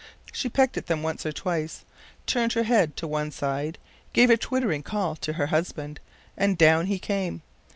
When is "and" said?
6.35-6.57